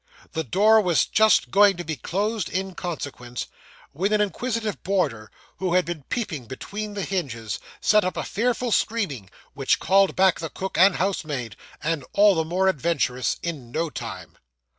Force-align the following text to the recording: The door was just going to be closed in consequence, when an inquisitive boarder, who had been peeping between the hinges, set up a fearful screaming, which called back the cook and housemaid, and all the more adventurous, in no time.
The 0.31 0.43
door 0.43 0.81
was 0.81 1.05
just 1.05 1.51
going 1.51 1.77
to 1.77 1.83
be 1.83 1.95
closed 1.95 2.49
in 2.49 2.73
consequence, 2.73 3.45
when 3.91 4.11
an 4.13 4.19
inquisitive 4.19 4.81
boarder, 4.81 5.29
who 5.57 5.75
had 5.75 5.85
been 5.85 6.05
peeping 6.09 6.47
between 6.47 6.95
the 6.95 7.03
hinges, 7.03 7.59
set 7.81 8.03
up 8.03 8.17
a 8.17 8.23
fearful 8.23 8.71
screaming, 8.71 9.29
which 9.53 9.77
called 9.79 10.15
back 10.15 10.39
the 10.39 10.49
cook 10.49 10.75
and 10.75 10.95
housemaid, 10.95 11.55
and 11.83 12.03
all 12.13 12.33
the 12.33 12.43
more 12.43 12.67
adventurous, 12.67 13.37
in 13.43 13.69
no 13.71 13.91
time. 13.91 14.39